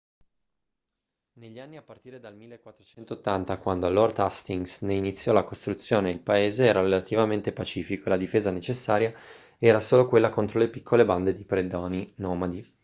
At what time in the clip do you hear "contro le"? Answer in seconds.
10.31-10.69